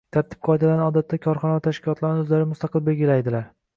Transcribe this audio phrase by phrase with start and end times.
[0.15, 3.47] tartib-qoidalarni odatda, korxona va tashkilotlar o‘zlari mustaqil tarzda belgilaydilar.